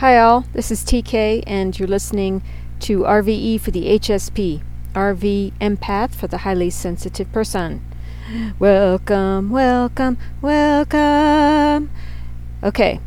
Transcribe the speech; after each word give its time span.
Hi, 0.00 0.16
all. 0.16 0.46
This 0.54 0.70
is 0.70 0.82
TK, 0.82 1.44
and 1.46 1.78
you're 1.78 1.86
listening 1.86 2.42
to 2.78 3.00
RVE 3.00 3.60
for 3.60 3.70
the 3.70 3.98
HSP, 3.98 4.62
RV 4.94 5.52
Empath 5.60 6.14
for 6.14 6.26
the 6.26 6.38
highly 6.38 6.70
sensitive 6.70 7.30
person. 7.32 7.84
Welcome, 8.58 9.50
welcome, 9.50 10.16
welcome. 10.40 11.90
Okay, 12.62 12.98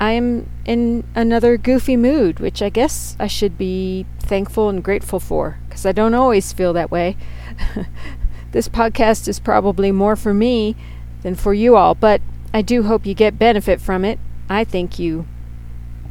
I 0.00 0.12
am 0.12 0.48
in 0.64 1.04
another 1.14 1.58
goofy 1.58 1.98
mood, 1.98 2.40
which 2.40 2.62
I 2.62 2.70
guess 2.70 3.16
I 3.20 3.26
should 3.26 3.58
be 3.58 4.06
thankful 4.18 4.70
and 4.70 4.82
grateful 4.82 5.20
for, 5.20 5.58
because 5.68 5.84
I 5.84 5.92
don't 5.92 6.14
always 6.14 6.54
feel 6.54 6.72
that 6.72 6.90
way. 6.90 7.18
this 8.52 8.66
podcast 8.66 9.28
is 9.28 9.38
probably 9.38 9.92
more 9.92 10.16
for 10.16 10.32
me 10.32 10.74
than 11.20 11.34
for 11.34 11.52
you 11.52 11.76
all, 11.76 11.94
but 11.94 12.22
I 12.54 12.62
do 12.62 12.84
hope 12.84 13.04
you 13.04 13.12
get 13.12 13.38
benefit 13.38 13.78
from 13.78 14.06
it. 14.06 14.18
I 14.48 14.64
think 14.64 14.98
you 14.98 15.26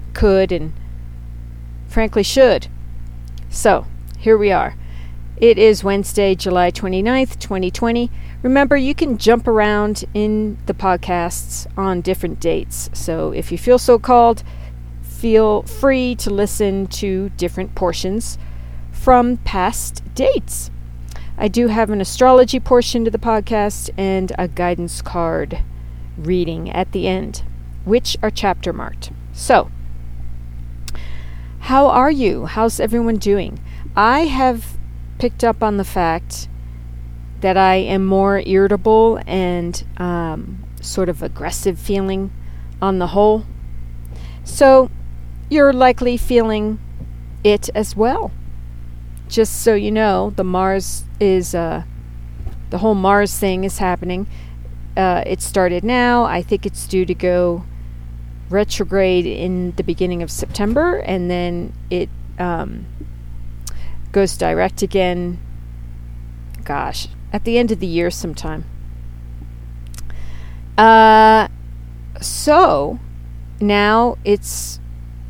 could 0.10 0.52
and 0.52 0.74
frankly 1.88 2.24
should. 2.24 2.68
So, 3.50 3.86
here 4.18 4.38
we 4.38 4.52
are. 4.52 4.76
It 5.38 5.58
is 5.58 5.84
Wednesday, 5.84 6.36
July 6.36 6.70
29th, 6.70 7.40
2020. 7.40 8.12
Remember, 8.44 8.76
you 8.76 8.94
can 8.94 9.18
jump 9.18 9.48
around 9.48 10.04
in 10.14 10.58
the 10.66 10.74
podcasts 10.74 11.66
on 11.78 12.02
different 12.02 12.40
dates. 12.40 12.90
So, 12.94 13.32
if 13.32 13.52
you 13.52 13.58
feel 13.58 13.80
so 13.80 13.98
called, 13.98 14.44
feel 15.02 15.64
free 15.64 16.16
to 16.16 16.30
listen 16.30 16.88
to 16.88 17.30
different 17.38 17.74
portions 17.74 18.38
from 18.92 19.38
past 19.38 20.04
dates. 20.14 20.72
I 21.38 21.48
do 21.48 21.68
have 21.68 21.90
an 21.90 22.02
astrology 22.02 22.60
portion 22.60 23.06
to 23.06 23.12
the 23.12 23.18
podcast 23.18 23.90
and 23.98 24.34
a 24.38 24.50
guidance 24.50 25.02
card 25.02 25.64
reading 26.18 26.70
at 26.70 26.92
the 26.92 27.08
end, 27.08 27.44
which 27.86 28.18
are 28.22 28.30
chapter 28.30 28.74
marked. 28.74 29.12
So, 29.32 29.72
how 31.60 31.88
are 31.88 32.12
you? 32.12 32.46
How's 32.46 32.80
everyone 32.80 33.18
doing? 33.18 33.60
I 33.96 34.22
have 34.22 34.78
picked 35.18 35.44
up 35.44 35.62
on 35.62 35.78
the 35.78 35.84
fact 35.84 36.48
that 37.42 37.58
I 37.58 37.76
am 37.76 38.06
more 38.06 38.42
irritable 38.46 39.20
and 39.28 39.84
um, 39.98 40.64
sort 40.82 41.10
of 41.10 41.22
aggressive 41.22 41.80
feeling 41.80 42.32
on 42.82 43.00
the 43.00 43.08
whole. 43.08 43.46
So 44.44 44.90
you're 45.50 45.74
likely 45.74 46.18
feeling 46.18 46.80
it 47.44 47.70
as 47.76 47.96
well. 47.96 48.32
Just 49.28 49.62
so 49.62 49.76
you 49.76 49.92
know, 49.92 50.34
the 50.36 50.44
Mars 50.44 51.04
is, 51.20 51.54
uh, 51.54 51.84
the 52.70 52.80
whole 52.80 52.96
Mars 52.96 53.38
thing 53.38 53.64
is 53.64 53.78
happening. 53.78 54.28
Uh, 54.98 55.24
it 55.26 55.42
started 55.42 55.84
now. 55.84 56.24
I 56.24 56.42
think 56.42 56.66
it's 56.66 56.88
due 56.88 57.06
to 57.06 57.14
go 57.14 57.64
retrograde 58.50 59.26
in 59.26 59.72
the 59.76 59.84
beginning 59.84 60.24
of 60.24 60.32
September, 60.32 60.98
and 60.98 61.30
then 61.30 61.74
it 61.90 62.10
um, 62.38 62.86
goes 64.12 64.38
direct 64.38 64.82
again. 64.82 65.40
Gosh, 66.64 67.08
at 67.32 67.44
the 67.44 67.58
end 67.58 67.72
of 67.72 67.80
the 67.80 67.88
year 67.88 68.12
sometime. 68.12 68.66
Uh, 70.78 71.48
so 72.22 73.00
now 73.60 74.18
it's 74.24 74.80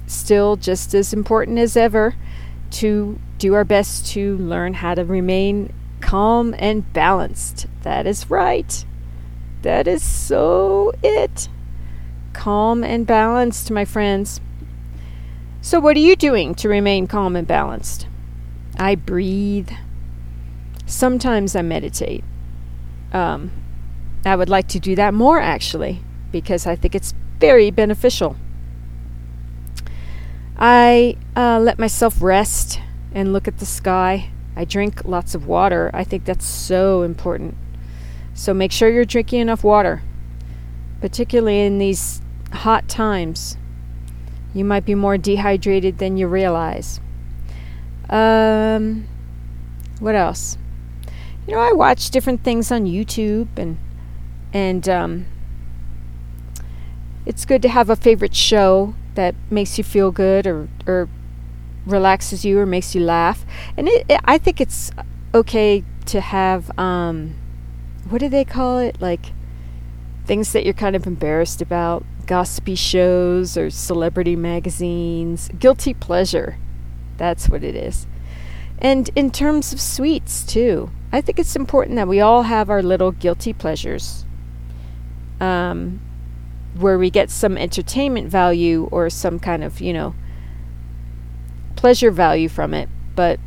still 0.06 0.56
just 0.56 0.94
as 0.94 1.14
important 1.14 1.58
as 1.58 1.76
ever 1.76 2.16
to 2.72 3.20
do 3.38 3.54
our 3.54 3.64
best 3.64 4.06
to 4.08 4.38
learn 4.38 4.76
how 4.76 4.94
to 4.94 5.04
remain 5.04 5.74
calm 6.02 6.56
and 6.60 6.92
balanced. 6.94 7.68
That 7.82 8.06
is 8.06 8.30
right. 8.30 8.86
That 9.62 9.88
is 9.88 10.04
so 10.04 10.94
it 11.04 11.50
calm 12.34 12.84
and 12.84 13.06
balanced, 13.06 13.72
my 13.72 13.86
friends. 13.86 14.42
So, 15.62 15.80
what 15.80 15.98
are 15.98 16.02
you 16.02 16.16
doing 16.16 16.56
to 16.56 16.70
remain 16.70 17.08
calm 17.08 17.36
and 17.36 17.48
balanced? 17.48 18.08
I 18.78 18.96
breathe. 18.96 19.70
Sometimes 20.86 21.56
I 21.56 21.62
meditate. 21.62 22.24
Um, 23.12 23.52
I 24.26 24.36
would 24.36 24.50
like 24.50 24.68
to 24.70 24.80
do 24.80 24.96
that 24.96 25.14
more 25.14 25.40
actually, 25.40 26.02
because 26.32 26.66
I 26.66 26.76
think 26.76 26.96
it's 26.96 27.14
very 27.40 27.72
beneficial. 27.72 28.36
I 30.58 31.16
uh, 31.36 31.60
let 31.60 31.80
myself 31.80 32.22
rest 32.22 32.80
and 33.14 33.34
look 33.34 33.48
at 33.48 33.60
the 33.60 33.66
sky. 33.66 34.30
I 34.56 34.66
drink 34.66 35.06
lots 35.06 35.36
of 35.36 35.48
water. 35.48 35.90
I 35.94 36.04
think 36.04 36.26
that's 36.26 36.46
so 36.46 37.02
important. 37.04 37.56
So 38.34 38.54
make 38.54 38.72
sure 38.72 38.90
you're 38.90 39.06
drinking 39.06 39.40
enough 39.40 39.64
water 39.64 40.02
particularly 41.02 41.62
in 41.62 41.78
these 41.78 42.22
hot 42.52 42.88
times. 42.88 43.58
You 44.54 44.66
might 44.66 44.86
be 44.86 44.96
more 44.96 45.18
dehydrated 45.18 46.00
than 46.00 46.18
you 46.18 46.28
realize. 46.28 47.00
Um, 48.10 49.08
what 50.00 50.16
else? 50.16 50.58
You 51.48 51.56
know, 51.56 51.62
I 51.62 51.72
watch 51.72 52.10
different 52.10 52.44
things 52.44 52.72
on 52.72 52.86
YouTube, 52.86 53.48
and 53.58 53.78
and 54.54 54.90
um, 54.90 55.26
it's 57.26 57.46
good 57.46 57.62
to 57.62 57.70
have 57.70 57.90
a 57.90 57.96
favorite 57.96 58.36
show 58.36 58.96
that 59.16 59.36
makes 59.50 59.78
you 59.78 59.84
feel 59.84 60.12
good 60.12 60.48
or 60.48 60.68
or 60.88 61.10
relaxes 61.86 62.46
you 62.46 62.60
or 62.60 62.66
makes 62.66 62.96
you 62.96 63.02
laugh. 63.02 63.46
And 63.78 63.88
it, 63.88 64.06
it, 64.10 64.20
I 64.26 64.38
think 64.38 64.60
it's 64.60 64.92
okay 65.34 65.84
to 66.06 66.22
have 66.22 66.78
um, 66.78 67.36
what 68.10 68.20
do 68.20 68.30
they 68.30 68.46
call 68.46 68.80
it? 68.80 69.00
Like 69.00 69.34
things 70.30 70.54
that 70.54 70.64
you're 70.64 70.76
kind 70.76 70.96
of 70.96 71.08
embarrassed 71.08 71.60
about, 71.60 72.06
gossipy 72.28 72.76
shows 72.76 73.58
or 73.58 73.72
celebrity 73.72 74.36
magazines, 74.36 75.50
guilty 75.58 75.92
pleasure. 75.92 76.60
That's 77.18 77.50
what 77.50 77.64
it 77.64 77.76
is. 77.76 78.06
And 78.78 79.10
in 79.16 79.32
terms 79.32 79.74
of 79.74 79.82
sweets, 79.82 80.44
too, 80.44 80.92
I 81.12 81.20
think 81.20 81.40
it's 81.40 81.56
important 81.56 81.96
that 81.96 82.08
we 82.08 82.22
all 82.22 82.44
have 82.44 82.70
our 82.70 82.84
little 82.84 83.12
guilty 83.12 83.54
pleasures 83.54 84.24
um, 85.40 86.00
where 86.78 87.00
we 87.00 87.10
get 87.10 87.32
some 87.32 87.58
entertainment 87.58 88.30
value 88.30 88.88
or 88.92 89.10
some 89.10 89.40
kind 89.40 89.64
of, 89.64 89.82
you 89.82 89.94
know, 89.94 90.14
pleasure 91.76 92.12
value 92.12 92.50
from 92.50 92.76
it. 92.76 92.88
But, 93.16 93.40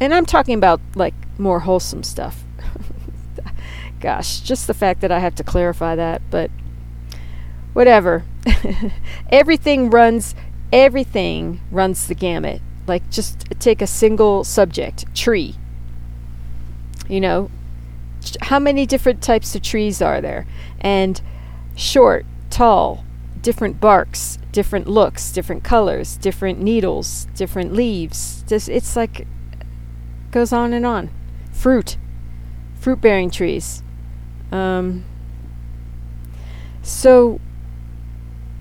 and 0.00 0.14
I'm 0.14 0.24
talking 0.24 0.54
about 0.54 0.80
like 0.94 1.14
more 1.36 1.58
wholesome 1.58 2.04
stuff. 2.04 2.44
Gosh, 4.00 4.40
just 4.40 4.66
the 4.66 4.74
fact 4.74 5.00
that 5.00 5.10
I 5.10 5.18
have 5.18 5.34
to 5.36 5.44
clarify 5.44 5.96
that, 5.96 6.22
but 6.30 6.50
whatever. 7.72 8.24
everything 9.30 9.90
runs 9.90 10.34
everything 10.72 11.60
runs 11.70 12.06
the 12.06 12.14
gamut. 12.14 12.60
Like 12.86 13.08
just 13.10 13.44
take 13.58 13.82
a 13.82 13.86
single 13.86 14.44
subject, 14.44 15.14
tree. 15.14 15.54
You 17.08 17.20
know, 17.20 17.50
how 18.42 18.58
many 18.58 18.86
different 18.86 19.22
types 19.22 19.54
of 19.54 19.62
trees 19.62 20.02
are 20.02 20.20
there? 20.20 20.46
And 20.80 21.20
short, 21.76 22.26
tall, 22.50 23.04
different 23.40 23.80
barks, 23.80 24.38
different 24.52 24.86
looks, 24.86 25.32
different 25.32 25.64
colors, 25.64 26.16
different 26.16 26.60
needles, 26.60 27.26
different 27.34 27.72
leaves. 27.72 28.44
Just 28.46 28.68
it's 28.68 28.96
like 28.96 29.26
goes 30.30 30.52
on 30.52 30.72
and 30.72 30.84
on. 30.84 31.10
Fruit, 31.52 31.96
fruit 32.78 33.00
bearing 33.00 33.30
trees. 33.30 33.82
Um, 34.50 35.04
so, 36.82 37.40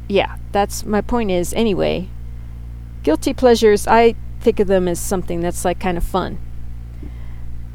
yeah, 0.08 0.38
that's 0.52 0.86
my 0.86 1.02
point 1.02 1.32
is 1.32 1.54
anyway, 1.54 2.10
guilty 3.04 3.34
pleasures, 3.34 3.88
I 3.88 4.16
think 4.40 4.60
of 4.60 4.68
them 4.68 4.88
as 4.88 5.00
something 5.00 5.40
that's 5.40 5.66
like 5.66 5.80
kind 5.80 5.98
of 5.98 6.04
fun. 6.04 6.40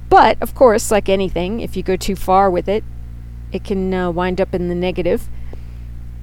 But, 0.08 0.36
of 0.42 0.54
course, 0.54 0.90
like 0.90 1.08
anything, 1.08 1.60
if 1.60 1.76
you 1.76 1.82
go 1.82 1.96
too 1.96 2.16
far 2.16 2.50
with 2.50 2.68
it, 2.68 2.84
it 3.50 3.64
can 3.64 3.92
uh, 3.94 4.10
wind 4.10 4.40
up 4.40 4.54
in 4.54 4.68
the 4.68 4.74
negative. 4.74 5.28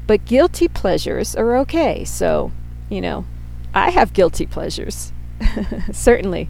But 0.05 0.25
guilty 0.25 0.67
pleasures 0.67 1.35
are 1.35 1.57
okay. 1.57 2.03
So, 2.03 2.51
you 2.89 3.01
know, 3.01 3.25
I 3.73 3.91
have 3.91 4.13
guilty 4.13 4.45
pleasures. 4.45 5.13
Certainly. 5.91 6.49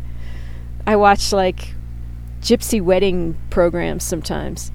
I 0.88 0.96
watch 0.96 1.32
like 1.32 1.76
gypsy 2.42 2.82
wedding 2.82 3.38
programs 3.50 4.04
sometimes. 4.04 4.72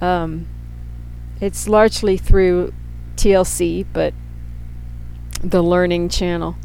Um, 0.00 0.46
it's 1.40 1.68
largely 1.68 2.16
through 2.16 2.72
TLC, 3.16 3.86
but 3.92 4.14
the 5.42 5.62
Learning 5.62 6.08
Channel. 6.08 6.56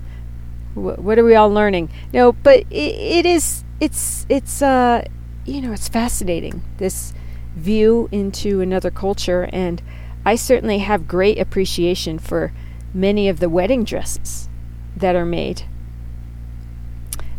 Wh- 0.74 1.00
what 1.00 1.19
are 1.19 1.24
we 1.24 1.36
all 1.36 1.50
learning? 1.50 1.89
No, 2.13 2.31
but 2.31 2.60
it, 2.69 2.95
it 2.95 3.25
is. 3.25 3.63
It's 3.80 4.25
it's 4.30 4.62
uh 4.62 5.06
you 5.45 5.60
know 5.62 5.72
it's 5.74 5.89
fascinating 5.89 6.63
this 6.78 7.13
view 7.56 8.07
into 8.12 8.62
another 8.62 8.92
culture, 8.92 9.50
and 9.51 9.81
I 10.25 10.36
certainly 10.36 10.80
have 10.80 11.07
great 11.07 11.39
appreciation 11.39 12.19
for 12.19 12.54
many 12.94 13.27
of 13.27 13.39
the 13.39 13.50
wedding 13.50 13.84
dresses 13.84 14.50
that 14.95 15.16
are 15.16 15.25
made 15.25 15.63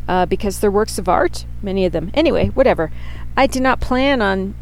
uh, 0.09 0.27
because 0.27 0.61
they're 0.61 0.71
works 0.71 0.99
of 0.99 1.09
art, 1.09 1.47
many 1.63 1.85
of 1.87 1.93
them. 1.93 2.11
Anyway, 2.15 2.49
whatever. 2.49 2.91
I 3.37 3.47
did 3.47 3.63
not 3.63 3.81
plan 3.81 4.21
on 4.21 4.55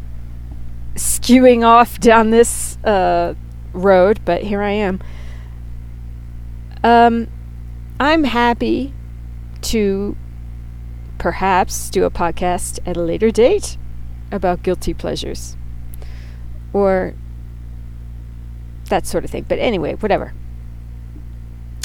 skewing 1.21 1.63
off 1.63 1.99
down 1.99 2.31
this 2.31 2.77
uh, 2.83 3.35
road, 3.73 4.19
but 4.25 4.43
here 4.43 4.61
I 4.61 4.71
am. 4.71 4.99
Um, 6.83 7.27
I'm 7.99 8.23
happy 8.23 8.93
to 9.61 10.17
perhaps 11.19 11.89
do 11.91 12.03
a 12.03 12.09
podcast 12.09 12.79
at 12.85 12.97
a 12.97 13.01
later 13.01 13.29
date 13.29 13.77
about 14.31 14.63
guilty 14.63 14.93
pleasures 14.93 15.55
or 16.73 17.13
that 18.89 19.05
sort 19.05 19.23
of 19.23 19.29
thing. 19.29 19.45
But 19.47 19.59
anyway, 19.59 19.93
whatever. 19.95 20.33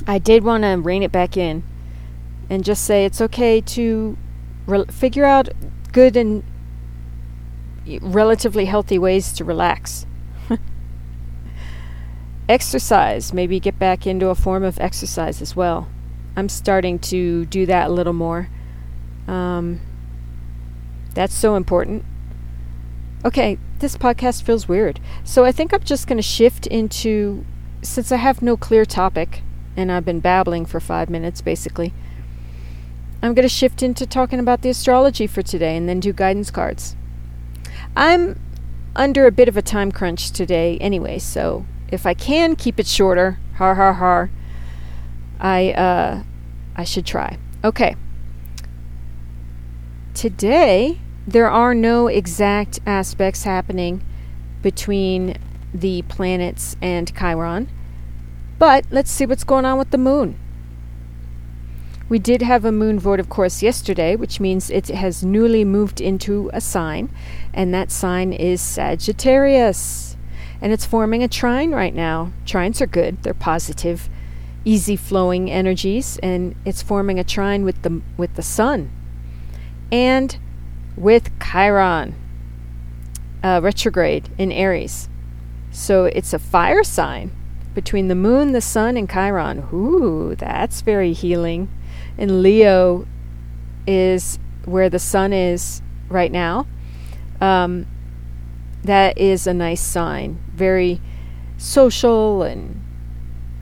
I 0.06 0.18
did 0.18 0.44
want 0.44 0.62
to 0.62 0.70
rein 0.76 1.02
it 1.02 1.12
back 1.12 1.36
in 1.36 1.62
and 2.48 2.64
just 2.64 2.84
say 2.84 3.04
it's 3.04 3.20
okay 3.20 3.60
to 3.60 4.16
re- 4.66 4.84
figure 4.86 5.24
out 5.24 5.48
good 5.92 6.16
and 6.16 6.42
relatively 8.00 8.64
healthy 8.64 8.98
ways 8.98 9.32
to 9.34 9.44
relax. 9.44 10.06
exercise, 12.48 13.32
maybe 13.32 13.58
get 13.60 13.78
back 13.78 14.06
into 14.06 14.28
a 14.28 14.34
form 14.34 14.62
of 14.62 14.78
exercise 14.80 15.42
as 15.42 15.56
well. 15.56 15.88
I'm 16.36 16.48
starting 16.48 16.98
to 17.00 17.46
do 17.46 17.66
that 17.66 17.88
a 17.88 17.92
little 17.92 18.12
more. 18.12 18.48
Um, 19.26 19.80
that's 21.14 21.34
so 21.34 21.56
important. 21.56 22.04
Okay, 23.24 23.58
this 23.78 23.96
podcast 23.96 24.42
feels 24.42 24.68
weird. 24.68 25.00
So 25.24 25.44
I 25.44 25.52
think 25.52 25.72
I'm 25.72 25.82
just 25.82 26.06
going 26.06 26.18
to 26.18 26.22
shift 26.22 26.66
into, 26.66 27.44
since 27.82 28.12
I 28.12 28.16
have 28.16 28.42
no 28.42 28.56
clear 28.56 28.84
topic, 28.84 29.42
and 29.76 29.90
I've 29.90 30.04
been 30.04 30.20
babbling 30.20 30.66
for 30.66 30.78
five 30.80 31.10
minutes 31.10 31.40
basically, 31.40 31.92
I'm 33.22 33.34
going 33.34 33.48
to 33.48 33.48
shift 33.48 33.82
into 33.82 34.06
talking 34.06 34.38
about 34.38 34.62
the 34.62 34.68
astrology 34.68 35.26
for 35.26 35.42
today 35.42 35.76
and 35.76 35.88
then 35.88 36.00
do 36.00 36.12
guidance 36.12 36.50
cards. 36.50 36.96
I'm 37.96 38.38
under 38.94 39.26
a 39.26 39.32
bit 39.32 39.48
of 39.48 39.56
a 39.56 39.62
time 39.62 39.90
crunch 39.90 40.30
today 40.30 40.76
anyway, 40.78 41.18
so 41.18 41.64
if 41.90 42.04
I 42.04 42.12
can 42.12 42.54
keep 42.54 42.78
it 42.78 42.86
shorter, 42.86 43.38
har 43.54 43.74
har 43.74 43.94
har, 43.94 44.30
I 45.40 45.72
uh 45.72 46.22
I 46.76 46.84
should 46.84 47.06
try. 47.06 47.38
Okay. 47.64 47.96
Today 50.14 51.00
there 51.26 51.50
are 51.50 51.74
no 51.74 52.06
exact 52.06 52.80
aspects 52.86 53.44
happening 53.44 54.04
between 54.62 55.38
the 55.72 56.02
planets 56.02 56.76
and 56.82 57.12
Chiron. 57.16 57.68
But 58.58 58.86
let's 58.90 59.10
see 59.10 59.26
what's 59.26 59.44
going 59.44 59.64
on 59.64 59.78
with 59.78 59.90
the 59.90 59.98
moon. 59.98 60.38
We 62.08 62.20
did 62.20 62.40
have 62.40 62.64
a 62.64 62.70
moon 62.70 63.00
void, 63.00 63.18
of 63.18 63.28
course, 63.28 63.64
yesterday, 63.64 64.14
which 64.14 64.38
means 64.38 64.70
it 64.70 64.86
has 64.88 65.24
newly 65.24 65.64
moved 65.64 66.00
into 66.00 66.50
a 66.52 66.60
sign, 66.60 67.10
and 67.52 67.74
that 67.74 67.90
sign 67.90 68.32
is 68.32 68.60
Sagittarius. 68.60 70.16
And 70.60 70.72
it's 70.72 70.86
forming 70.86 71.24
a 71.24 71.28
trine 71.28 71.72
right 71.72 71.94
now. 71.94 72.30
Trines 72.44 72.80
are 72.80 72.86
good, 72.86 73.24
they're 73.24 73.34
positive, 73.34 74.08
easy 74.64 74.94
flowing 74.94 75.50
energies, 75.50 76.16
and 76.22 76.54
it's 76.64 76.80
forming 76.80 77.18
a 77.18 77.24
trine 77.24 77.64
with 77.64 77.82
the, 77.82 78.00
with 78.16 78.34
the 78.34 78.42
sun. 78.42 78.92
And 79.90 80.38
with 80.96 81.36
Chiron, 81.40 82.14
uh, 83.42 83.60
retrograde 83.60 84.28
in 84.38 84.52
Aries. 84.52 85.08
So 85.72 86.04
it's 86.04 86.32
a 86.32 86.38
fire 86.38 86.84
sign 86.84 87.32
between 87.74 88.06
the 88.06 88.14
moon, 88.14 88.52
the 88.52 88.60
sun, 88.60 88.96
and 88.96 89.10
Chiron. 89.10 89.68
Ooh, 89.72 90.36
that's 90.36 90.82
very 90.82 91.12
healing 91.12 91.68
and 92.18 92.42
Leo 92.42 93.06
is 93.86 94.38
where 94.64 94.90
the 94.90 94.98
sun 94.98 95.32
is 95.32 95.82
right 96.08 96.32
now. 96.32 96.66
Um, 97.40 97.86
that 98.82 99.18
is 99.18 99.46
a 99.46 99.54
nice 99.54 99.82
sign. 99.82 100.42
Very 100.54 101.00
social 101.56 102.42
and 102.42 102.82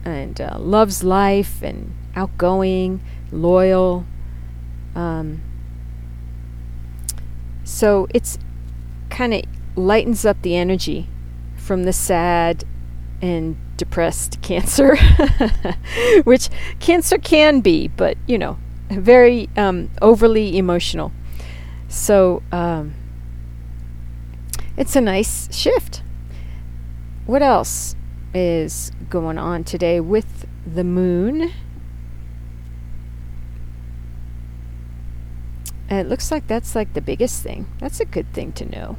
and 0.03 0.39
uh, 0.39 0.57
loves 0.59 1.03
life 1.03 1.63
and 1.63 1.95
outgoing, 2.15 3.01
loyal. 3.31 4.05
Um, 4.93 5.41
so 7.63 8.07
it's 8.13 8.37
kind 9.09 9.33
of 9.33 9.43
lightens 9.75 10.25
up 10.25 10.41
the 10.43 10.55
energy 10.55 11.09
from 11.57 11.83
the 11.83 11.93
sad 11.93 12.63
and 13.21 13.57
depressed 13.77 14.41
cancer, 14.41 14.95
which 16.23 16.49
cancer 16.79 17.17
can 17.17 17.61
be, 17.61 17.87
but 17.89 18.17
you 18.27 18.37
know, 18.37 18.57
very 18.89 19.49
um, 19.57 19.89
overly 20.01 20.57
emotional. 20.57 21.11
So 21.87 22.41
um, 22.51 22.93
it's 24.77 24.95
a 24.95 25.01
nice 25.01 25.53
shift. 25.55 26.01
What 27.25 27.41
else 27.41 27.95
is 28.33 28.91
going 29.09 29.37
on 29.37 29.63
today 29.63 29.99
with 29.99 30.45
the 30.65 30.83
moon? 30.83 31.51
it 35.87 36.07
looks 36.07 36.31
like 36.31 36.47
that's 36.47 36.75
like 36.75 36.93
the 36.93 37.01
biggest 37.01 37.43
thing. 37.43 37.67
That's 37.79 37.99
a 37.99 38.05
good 38.05 38.31
thing 38.33 38.51
to 38.53 38.65
know. 38.65 38.97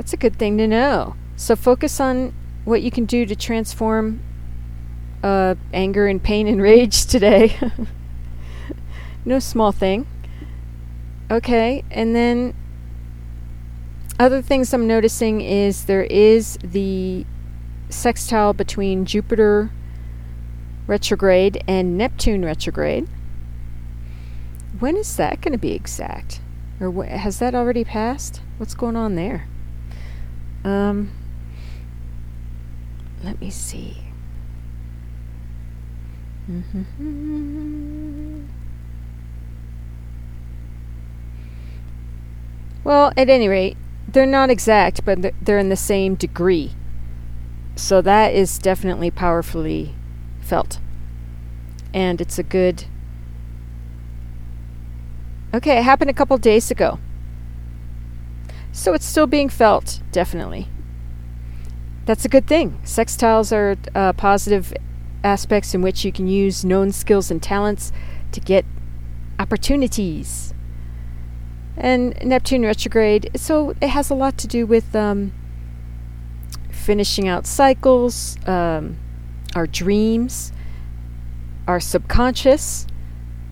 That's 0.00 0.14
a 0.14 0.16
good 0.16 0.38
thing 0.38 0.56
to 0.56 0.66
know. 0.66 1.14
So 1.36 1.54
focus 1.54 2.00
on 2.00 2.32
what 2.64 2.80
you 2.80 2.90
can 2.90 3.04
do 3.04 3.26
to 3.26 3.36
transform 3.36 4.22
uh, 5.22 5.56
anger 5.74 6.06
and 6.06 6.22
pain 6.22 6.48
and 6.48 6.62
rage 6.62 7.04
today. 7.14 7.54
no 9.26 9.38
small 9.40 9.72
thing. 9.72 10.06
Okay, 11.30 11.84
and 11.90 12.16
then 12.16 12.54
other 14.18 14.40
things 14.40 14.72
I'm 14.72 14.86
noticing 14.86 15.42
is 15.42 15.84
there 15.84 16.04
is 16.04 16.56
the 16.64 17.26
sextile 17.90 18.54
between 18.54 19.04
Jupiter 19.04 19.70
retrograde 20.86 21.62
and 21.68 21.98
Neptune 21.98 22.42
retrograde. 22.42 23.06
When 24.78 24.96
is 24.96 25.14
that 25.16 25.42
going 25.42 25.52
to 25.52 25.58
be 25.58 25.72
exact? 25.72 26.40
Or 26.80 26.90
wh- 26.90 27.06
has 27.06 27.38
that 27.40 27.54
already 27.54 27.84
passed? 27.84 28.40
What's 28.56 28.74
going 28.74 28.96
on 28.96 29.14
there? 29.14 29.46
Um, 30.64 31.10
let 33.22 33.40
me 33.40 33.50
see. 33.50 33.96
Mm-hmm. 36.50 38.46
Well, 42.82 43.12
at 43.16 43.28
any 43.28 43.48
rate, 43.48 43.76
they're 44.08 44.26
not 44.26 44.50
exact, 44.50 45.04
but 45.04 45.32
they're 45.40 45.58
in 45.58 45.68
the 45.68 45.76
same 45.76 46.14
degree. 46.14 46.72
So 47.76 48.02
that 48.02 48.34
is 48.34 48.58
definitely 48.58 49.10
powerfully 49.10 49.94
felt. 50.40 50.80
And 51.94 52.20
it's 52.20 52.38
a 52.38 52.42
good. 52.42 52.84
Okay, 55.54 55.78
it 55.78 55.84
happened 55.84 56.10
a 56.10 56.14
couple 56.14 56.36
days 56.38 56.70
ago. 56.70 56.98
So 58.72 58.94
it's 58.94 59.04
still 59.04 59.26
being 59.26 59.48
felt, 59.48 60.00
definitely. 60.12 60.68
That's 62.06 62.24
a 62.24 62.28
good 62.28 62.46
thing. 62.46 62.80
Sextiles 62.84 63.52
are 63.52 63.76
uh, 63.94 64.12
positive 64.14 64.72
aspects 65.22 65.74
in 65.74 65.82
which 65.82 66.04
you 66.04 66.12
can 66.12 66.26
use 66.26 66.64
known 66.64 66.92
skills 66.92 67.30
and 67.30 67.42
talents 67.42 67.92
to 68.32 68.40
get 68.40 68.64
opportunities. 69.38 70.54
And 71.76 72.14
Neptune 72.22 72.62
retrograde, 72.62 73.30
so 73.36 73.74
it 73.80 73.88
has 73.88 74.10
a 74.10 74.14
lot 74.14 74.36
to 74.38 74.46
do 74.46 74.66
with 74.66 74.94
um, 74.94 75.32
finishing 76.70 77.28
out 77.28 77.46
cycles, 77.46 78.36
um, 78.46 78.98
our 79.54 79.66
dreams, 79.66 80.52
our 81.66 81.80
subconscious, 81.80 82.86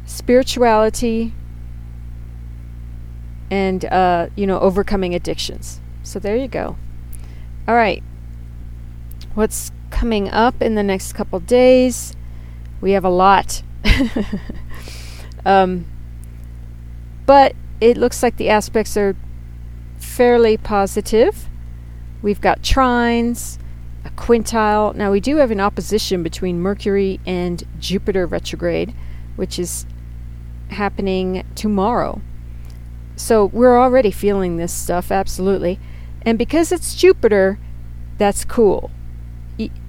spirituality, 0.04 1.32
and 3.50 3.84
uh, 3.86 4.28
you 4.36 4.46
know 4.46 4.58
overcoming 4.60 5.14
addictions. 5.14 5.80
So 6.02 6.18
there 6.18 6.36
you 6.36 6.48
go. 6.48 6.76
All 7.66 7.74
right. 7.74 8.02
What's 9.34 9.70
coming 9.90 10.30
up 10.30 10.62
in 10.62 10.74
the 10.74 10.82
next 10.82 11.12
couple 11.12 11.38
days? 11.40 12.14
We 12.80 12.92
have 12.92 13.04
a 13.04 13.10
lot. 13.10 13.62
um, 15.44 15.86
but 17.26 17.54
it 17.80 17.96
looks 17.96 18.22
like 18.22 18.36
the 18.36 18.48
aspects 18.48 18.96
are 18.96 19.14
fairly 19.98 20.56
positive. 20.56 21.48
We've 22.22 22.40
got 22.40 22.62
trines, 22.62 23.58
a 24.04 24.10
quintile. 24.10 24.94
Now, 24.94 25.12
we 25.12 25.20
do 25.20 25.36
have 25.36 25.50
an 25.50 25.60
opposition 25.60 26.22
between 26.22 26.58
Mercury 26.58 27.20
and 27.26 27.62
Jupiter 27.78 28.26
retrograde, 28.26 28.94
which 29.36 29.58
is 29.58 29.86
happening 30.70 31.44
tomorrow. 31.54 32.20
So 33.18 33.46
we're 33.46 33.76
already 33.76 34.12
feeling 34.12 34.56
this 34.56 34.72
stuff, 34.72 35.10
absolutely. 35.10 35.80
And 36.22 36.38
because 36.38 36.70
it's 36.70 36.94
Jupiter, 36.94 37.58
that's 38.16 38.44
cool. 38.44 38.90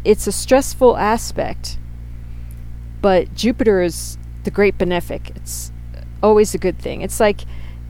It's 0.03 0.25
a 0.25 0.31
stressful 0.31 0.98
aspect, 0.98 1.77
but 3.01 3.33
Jupiter 3.36 3.83
is 3.83 4.17
the 4.43 4.51
great 4.51 4.79
benefic. 4.79 5.36
It's 5.36 5.71
always 6.24 6.55
a 6.55 6.57
good 6.57 6.79
thing. 6.79 7.01
It's 7.01 7.19
like, 7.19 7.41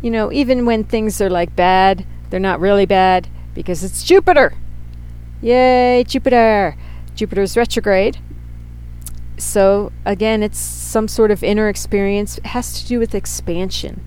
you 0.02 0.12
know, 0.12 0.30
even 0.32 0.66
when 0.66 0.84
things 0.84 1.22
are 1.22 1.30
like 1.30 1.56
bad, 1.56 2.06
they're 2.30 2.40
not 2.40 2.60
really 2.60 2.86
bad 2.86 3.30
because 3.54 3.84
it's 3.84 4.04
Jupiter. 4.04 4.54
Yay, 5.42 6.04
Jupiter! 6.06 6.76
Jupiter's 7.16 7.56
retrograde, 7.56 8.18
so 9.38 9.92
again, 10.06 10.44
it's 10.44 10.60
some 10.60 11.08
sort 11.08 11.32
of 11.32 11.44
inner 11.44 11.70
experience. 11.70 12.38
It 12.38 12.48
has 12.48 12.82
to 12.82 12.88
do 12.88 13.00
with 13.00 13.16
expansion. 13.16 14.06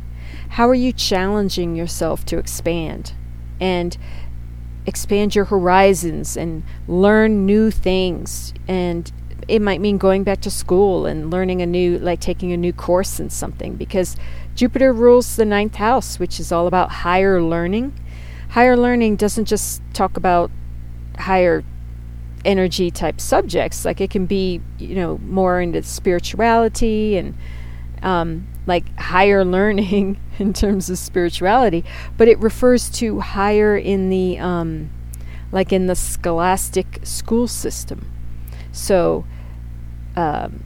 How 0.53 0.69
are 0.69 0.75
you 0.75 0.93
challenging 0.93 1.77
yourself 1.77 2.27
to 2.27 2.37
expand 2.37 3.15
and 3.59 3.97
expand 4.85 5.35
your 5.35 5.47
horizons 5.47 6.37
and 6.37 6.63
learn 6.87 7.47
new 7.47 7.71
things? 7.71 8.53
And 8.69 9.11
it 9.49 9.63
might 9.63 9.81
mean 9.81 9.97
going 9.97 10.25
back 10.25 10.43
to 10.43 10.51
school 10.51 11.07
and 11.07 11.31
learning 11.31 11.63
a 11.63 11.67
new, 11.67 11.99
like 11.99 12.21
taking 12.21 12.53
a 12.53 12.59
new 12.59 12.75
course 12.75 13.19
in 13.19 13.31
something 13.31 13.77
because 13.77 14.15
Jupiter 14.55 14.93
rules 14.93 15.37
the 15.37 15.47
ninth 15.47 15.77
house, 15.77 16.19
which 16.19 16.39
is 16.39 16.53
all 16.53 16.67
about 16.67 16.91
higher 16.91 17.41
learning. 17.41 17.99
Higher 18.51 18.77
learning 18.77 19.17
doesn't 19.17 19.47
just 19.47 19.81
talk 19.95 20.19
about 20.19 20.51
higher 21.19 21.65
energy 22.45 22.91
type 22.91 23.23
subjects. 23.23 23.87
Like 23.87 24.03
it 24.03 24.11
can 24.11 24.27
be, 24.27 24.61
you 24.79 24.97
know, 24.97 25.17
more 25.25 25.63
into 25.63 25.83
spirituality 25.83 27.17
and 27.17 27.39
um, 28.03 28.47
like 28.67 28.97
higher 28.99 29.45
learning 29.45 30.21
in 30.39 30.53
terms 30.53 30.89
of 30.91 30.99
spirituality, 30.99 31.85
but 32.17 32.29
it 32.29 32.39
refers 32.39 32.91
to 32.91 33.21
higher 33.21 33.77
in 33.77 34.11
the 34.11 34.39
um, 34.39 34.91
like 35.51 35.73
in 35.73 35.87
the 35.87 35.95
scholastic 35.95 37.01
school 37.03 37.47
system. 37.47 38.11
So, 38.73 39.25
um, 40.17 40.65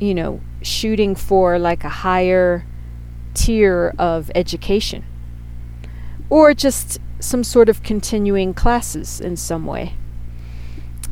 you 0.00 0.14
know, 0.14 0.40
shooting 0.62 1.14
for 1.14 1.58
like 1.58 1.84
a 1.84 1.88
higher 1.88 2.66
tier 3.34 3.94
of 3.98 4.30
education, 4.34 5.04
or 6.30 6.54
just 6.54 6.98
some 7.20 7.44
sort 7.44 7.68
of 7.68 7.82
continuing 7.82 8.54
classes 8.54 9.20
in 9.20 9.36
some 9.36 9.66
way. 9.66 9.94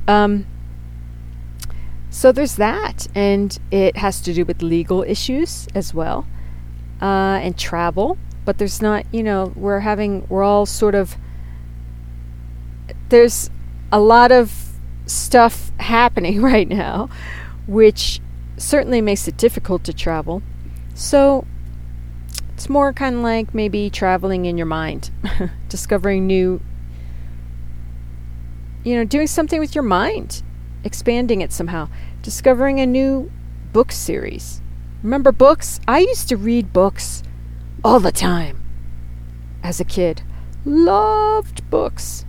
Um, 0.09 0.47
so 2.17 2.33
there's 2.33 2.57
that, 2.57 3.09
and 3.15 3.59
it 3.71 3.99
has 3.99 4.23
to 4.23 4.33
do 4.33 4.47
with 4.47 4.63
legal 4.63 5.03
issues 5.03 5.69
as 5.75 5.93
well, 5.93 6.27
uh, 7.03 7.05
and 7.43 7.59
travel. 7.59 8.17
But 8.47 8.57
there's 8.57 8.81
not, 8.81 9.05
you 9.13 9.23
know, 9.23 9.53
we're 9.55 9.81
having, 9.81 10.27
we're 10.31 10.43
all 10.43 10.65
sort 10.65 10.95
of, 10.95 11.19
there's 13.11 13.51
a 13.93 14.01
lot 14.01 14.33
of 14.33 14.51
stuff 15.05 15.71
happening 15.79 16.41
right 16.53 16.67
now, 16.67 17.11
which 17.67 18.23
certainly 18.57 19.03
makes 19.03 19.29
it 19.29 19.37
difficult 19.37 19.85
to 19.85 19.93
travel. 19.93 20.43
So 20.95 21.47
it's 22.55 22.71
more 22.71 22.95
kind 22.95 23.17
of 23.17 23.21
like 23.21 23.55
maybe 23.55 23.91
traveling 23.91 24.47
in 24.47 24.57
your 24.57 24.65
mind, 24.65 25.11
discovering 25.69 26.27
new 26.27 26.63
you 28.85 28.95
know, 28.95 29.05
doing 29.05 29.27
something 29.27 29.59
with 29.59 29.75
your 29.75 29.83
mind, 29.83 30.45
expanding 30.87 31.41
it 31.43 31.53
somehow, 31.53 31.89
discovering 32.23 32.81
a 32.81 32.87
new 32.87 33.31
book 33.73 33.93
series. 33.93 34.63
Remember 35.03 35.33
books? 35.33 35.81
I 35.87 35.99
used 35.99 36.29
to 36.29 36.37
read 36.37 36.73
books 36.73 37.23
all 37.85 38.01
the 38.01 38.13
time 38.13 38.63
as 39.63 39.81
a 39.81 39.85
kid. 39.85 40.23
Loved 40.65 41.69
books. 41.69 42.25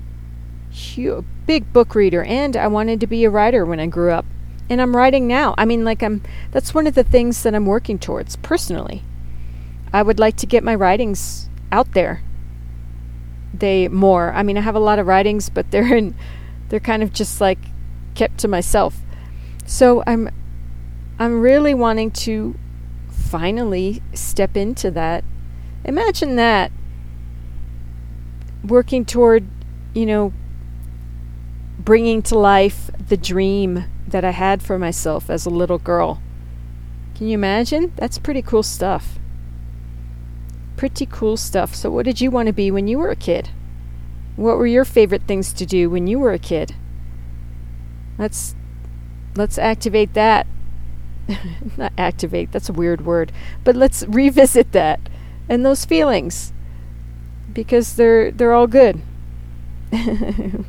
Huge, 0.69 1.23
big 1.45 1.71
book 1.71 1.95
reader, 1.95 2.23
and 2.23 2.57
I 2.57 2.67
wanted 2.67 2.99
to 2.99 3.07
be 3.07 3.23
a 3.23 3.29
writer 3.29 3.63
when 3.65 3.79
I 3.79 3.87
grew 3.87 4.11
up. 4.11 4.25
And 4.69 4.81
I'm 4.81 4.95
writing 4.95 5.27
now. 5.27 5.55
I 5.57 5.63
mean, 5.63 5.85
like, 5.85 6.03
I'm 6.03 6.21
that's 6.51 6.73
one 6.73 6.87
of 6.87 6.95
the 6.95 7.03
things 7.03 7.43
that 7.43 7.55
I'm 7.55 7.65
working 7.65 7.97
towards 7.97 8.35
personally. 8.37 9.03
I 9.93 10.01
would 10.01 10.19
like 10.19 10.35
to 10.37 10.45
get 10.45 10.63
my 10.63 10.75
writings 10.75 11.49
out 11.71 11.93
there. 11.93 12.21
They 13.53 13.87
more. 13.87 14.33
I 14.33 14.43
mean, 14.43 14.57
I 14.57 14.61
have 14.61 14.75
a 14.75 14.79
lot 14.79 14.99
of 14.99 15.07
writings, 15.07 15.49
but 15.49 15.71
they're 15.71 15.95
in 15.95 16.15
they're 16.69 16.79
kind 16.79 17.01
of 17.01 17.13
just 17.13 17.39
like 17.39 17.59
kept 18.17 18.39
to 18.39 18.47
myself. 18.47 19.01
So 19.65 20.03
I'm 20.07 20.29
I'm 21.19 21.39
really 21.39 21.73
wanting 21.73 22.11
to 22.25 22.55
finally 23.09 24.01
step 24.13 24.57
into 24.57 24.91
that. 24.91 25.23
Imagine 25.85 26.35
that 26.35 26.71
working 28.63 29.05
toward, 29.05 29.47
you 29.93 30.05
know, 30.05 30.33
bringing 31.79 32.21
to 32.23 32.37
life 32.37 32.89
the 33.07 33.17
dream 33.17 33.85
that 34.07 34.25
I 34.25 34.31
had 34.31 34.61
for 34.61 34.77
myself 34.79 35.29
as 35.29 35.45
a 35.45 35.49
little 35.49 35.77
girl. 35.77 36.21
Can 37.15 37.27
you 37.27 37.35
imagine? 37.35 37.93
That's 37.95 38.17
pretty 38.17 38.41
cool 38.41 38.63
stuff. 38.63 39.19
Pretty 40.75 41.05
cool 41.05 41.37
stuff. 41.37 41.73
So, 41.75 41.89
what 41.89 42.05
did 42.05 42.21
you 42.21 42.29
want 42.29 42.47
to 42.47 42.53
be 42.53 42.71
when 42.71 42.87
you 42.87 42.99
were 42.99 43.09
a 43.09 43.15
kid? 43.15 43.49
What 44.35 44.57
were 44.57 44.67
your 44.67 44.85
favorite 44.85 45.23
things 45.27 45.51
to 45.53 45.65
do 45.65 45.89
when 45.89 46.07
you 46.07 46.19
were 46.19 46.31
a 46.31 46.39
kid? 46.39 46.75
Let's 48.17 48.55
let's 49.35 49.57
activate 49.57 50.13
that. 50.13 50.47
Not 51.77 51.93
activate, 51.97 52.51
that's 52.51 52.69
a 52.69 52.73
weird 52.73 53.05
word, 53.05 53.31
but 53.63 53.75
let's 53.75 54.03
revisit 54.07 54.71
that 54.71 54.99
and 55.49 55.65
those 55.65 55.85
feelings 55.85 56.53
because 57.53 57.95
they're 57.95 58.31
they're 58.31 58.53
all 58.53 58.67
good. 58.67 59.01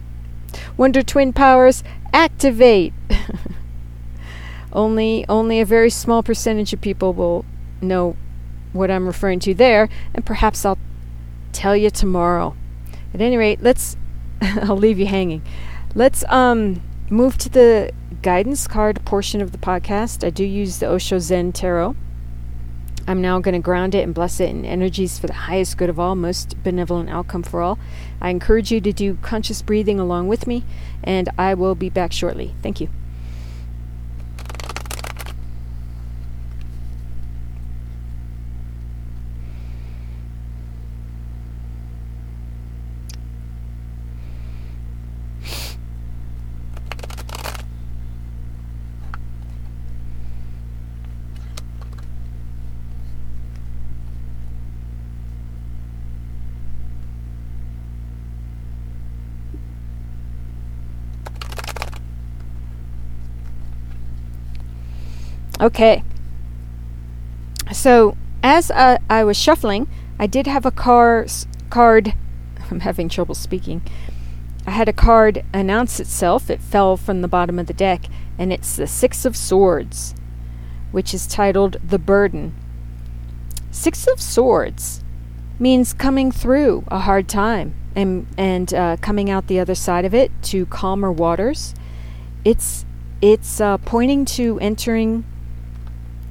Wonder 0.77 1.03
Twin 1.03 1.33
powers 1.33 1.85
activate. 2.13 2.93
only 4.73 5.25
only 5.29 5.61
a 5.61 5.65
very 5.65 5.91
small 5.91 6.23
percentage 6.23 6.73
of 6.73 6.81
people 6.81 7.13
will 7.13 7.45
know 7.81 8.17
what 8.73 8.91
I'm 8.91 9.07
referring 9.07 9.41
to 9.41 9.55
there, 9.55 9.89
and 10.15 10.25
perhaps 10.25 10.65
I'll 10.65 10.79
tell 11.53 11.77
you 11.77 11.91
tomorrow. 11.91 12.57
At 13.15 13.21
any 13.21 13.37
rate, 13.37 13.63
let's 13.63 13.97
I'll 14.43 14.77
leave 14.77 14.99
you 14.99 15.07
hanging. 15.07 15.43
Let's 15.95 16.25
um 16.29 16.83
move 17.11 17.39
to 17.39 17.49
the 17.49 17.93
guidance 18.23 18.67
card 18.67 19.05
portion 19.05 19.41
of 19.41 19.53
the 19.53 19.59
podcast. 19.59 20.27
I 20.27 20.31
do 20.31 20.45
use 20.45 20.79
the 20.79 20.89
Osho 20.89 21.19
Zen 21.19 21.53
Tarot. 21.53 21.97
I'm 23.07 23.23
now 23.23 23.39
going 23.39 23.55
to 23.55 23.61
ground 23.61 23.95
it 23.95 24.05
and 24.05 24.15
bless 24.15 24.39
it 24.39 24.51
in 24.51 24.67
energies 24.67 25.19
for 25.19 25.29
the 25.29 25.33
highest 25.33 25.79
good 25.79 25.89
of 25.89 25.99
all, 25.99 26.15
most 26.15 26.63
benevolent 26.63 27.09
outcome 27.09 27.43
for 27.43 27.63
all. 27.63 27.79
I 28.21 28.29
encourage 28.29 28.71
you 28.71 28.83
to 28.83 28.93
do 28.93 29.15
conscious 29.23 29.63
breathing 29.63 29.99
along 29.99 30.29
with 30.29 30.47
me, 30.47 30.65
and 31.03 31.31
I 31.39 31.55
will 31.55 31.75
be 31.75 31.89
back 31.89 32.13
shortly. 32.13 32.55
Thank 32.63 32.83
you. 32.83 32.91
Okay. 65.61 66.03
So 67.73 68.17
as 68.43 68.71
uh, 68.71 68.99
I 69.11 69.25
was 69.25 69.37
shuffling, 69.37 69.89
I 70.19 70.27
did 70.27 70.47
have 70.47 70.65
a 70.65 70.71
car 70.71 71.27
card. 71.71 72.15
I'm 72.71 72.81
having 72.81 73.09
trouble 73.09 73.35
speaking. 73.35 73.83
I 74.67 74.73
had 74.73 74.89
a 74.89 74.93
card 74.93 75.45
announce 75.53 75.99
itself. 75.99 76.51
It 76.51 76.61
fell 76.61 76.97
from 76.97 77.23
the 77.23 77.29
bottom 77.29 77.59
of 77.59 77.67
the 77.67 77.73
deck, 77.73 78.05
and 78.39 78.53
it's 78.53 78.77
the 78.77 78.87
Six 78.87 79.25
of 79.25 79.37
Swords, 79.37 80.15
which 80.93 81.15
is 81.15 81.27
titled 81.27 81.79
The 81.83 81.99
Burden. 81.99 82.55
Six 83.71 84.07
of 84.07 84.21
Swords 84.21 85.03
means 85.59 85.93
coming 85.93 86.31
through 86.31 86.85
a 86.89 87.01
hard 87.01 87.29
time 87.29 87.75
and 87.97 88.27
and 88.37 88.73
uh, 88.73 88.97
coming 89.01 89.31
out 89.31 89.47
the 89.47 89.59
other 89.59 89.75
side 89.75 90.05
of 90.05 90.15
it 90.15 90.31
to 90.43 90.67
calmer 90.67 91.11
waters. 91.11 91.75
It's 92.45 92.85
it's 93.21 93.61
uh, 93.61 93.79
pointing 93.79 94.25
to 94.27 94.59
entering 94.61 95.25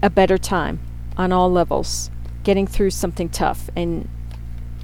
a 0.01 0.09
better 0.09 0.37
time 0.37 0.79
on 1.17 1.31
all 1.31 1.51
levels, 1.51 2.11
getting 2.43 2.67
through 2.67 2.91
something 2.91 3.29
tough 3.29 3.69
and 3.75 4.07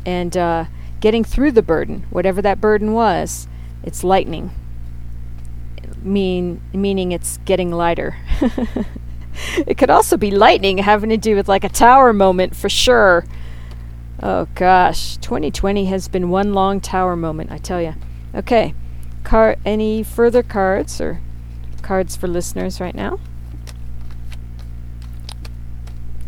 and 0.05 0.35
uh, 0.35 0.65
getting 0.99 1.23
through 1.23 1.51
the 1.51 1.61
burden, 1.61 2.05
whatever 2.09 2.41
that 2.41 2.59
burden 2.59 2.93
was. 2.93 3.47
It's 3.83 4.03
lightening. 4.03 4.51
Mean 6.01 6.61
meaning 6.73 7.11
it's 7.11 7.37
getting 7.45 7.71
lighter. 7.71 8.17
it 9.67 9.77
could 9.77 9.89
also 9.89 10.17
be 10.17 10.31
lightning, 10.31 10.79
having 10.79 11.09
to 11.09 11.17
do 11.17 11.35
with 11.35 11.47
like 11.47 11.63
a 11.63 11.69
tower 11.69 12.13
moment 12.13 12.55
for 12.55 12.69
sure. 12.69 13.25
Oh 14.21 14.47
gosh, 14.55 15.17
2020 15.17 15.85
has 15.85 16.07
been 16.07 16.29
one 16.29 16.53
long 16.53 16.79
tower 16.79 17.15
moment, 17.15 17.51
I 17.51 17.57
tell 17.57 17.81
you. 17.81 17.95
Okay, 18.33 18.73
car. 19.23 19.57
Any 19.65 20.03
further 20.03 20.43
cards 20.43 20.99
or 20.99 21.21
cards 21.81 22.15
for 22.15 22.27
listeners 22.27 22.79
right 22.79 22.95
now? 22.95 23.19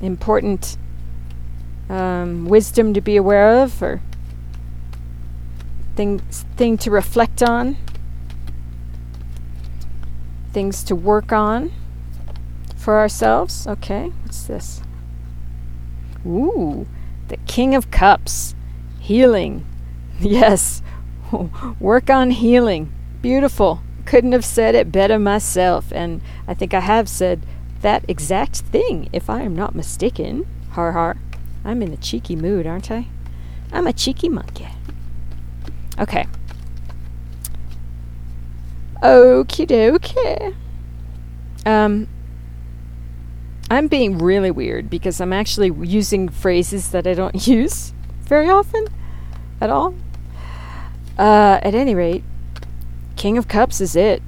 Important 0.01 0.77
um, 1.89 2.45
wisdom 2.45 2.93
to 2.93 3.01
be 3.01 3.15
aware 3.15 3.61
of 3.61 3.81
or 3.81 4.01
thing, 5.95 6.19
thing 6.19 6.77
to 6.79 6.91
reflect 6.91 7.41
on, 7.43 7.77
things 10.51 10.83
to 10.83 10.95
work 10.95 11.31
on. 11.31 11.71
for 12.75 12.99
ourselves. 12.99 13.65
Okay, 13.65 14.11
what's 14.21 14.43
this? 14.43 14.81
Ooh, 16.25 16.85
the 17.29 17.37
King 17.47 17.73
of 17.73 17.89
Cups. 17.91 18.55
Healing. 18.99 19.65
Yes, 20.21 20.81
work 21.79 22.09
on 22.09 22.31
healing. 22.31 22.89
Beautiful. 23.21 23.81
Couldn't 24.05 24.31
have 24.31 24.45
said 24.45 24.75
it 24.75 24.89
better 24.91 25.19
myself, 25.19 25.91
and 25.91 26.21
I 26.47 26.53
think 26.53 26.73
I 26.73 26.79
have 26.79 27.09
said 27.09 27.45
that 27.85 28.03
exact 28.07 28.61
thing, 28.61 29.07
if 29.13 29.29
I 29.29 29.43
am 29.43 29.55
not 29.55 29.75
mistaken. 29.75 30.47
Har 30.71 30.93
har. 30.93 31.17
I'm 31.63 31.83
in 31.83 31.93
a 31.93 31.97
cheeky 31.97 32.35
mood, 32.35 32.65
aren't 32.65 32.89
I? 32.89 33.05
I'm 33.71 33.85
a 33.85 33.93
cheeky 33.93 34.27
monkey. 34.27 34.69
Okay. 35.99 36.25
Okie 39.03 39.67
dokie. 39.67 40.55
Um, 41.63 42.07
I'm 43.69 43.87
being 43.87 44.17
really 44.17 44.49
weird 44.49 44.89
because 44.89 45.21
I'm 45.21 45.31
actually 45.31 45.71
using 45.87 46.27
phrases 46.27 46.89
that 46.89 47.05
I 47.05 47.13
don't 47.13 47.47
use 47.47 47.93
very 48.23 48.49
often 48.49 48.87
at 49.61 49.69
all. 49.69 49.93
Uh, 51.19 51.59
at 51.61 51.75
any 51.75 51.93
rate, 51.93 52.23
King 53.15 53.37
of 53.37 53.47
Cups 53.47 53.79
is 53.79 53.95
it, 53.95 54.23